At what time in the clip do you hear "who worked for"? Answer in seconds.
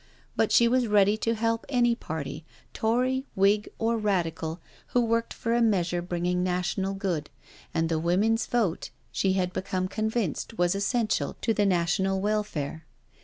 4.87-5.53